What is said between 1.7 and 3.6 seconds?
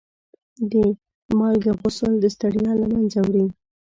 غسل د ستړیا له منځه وړي.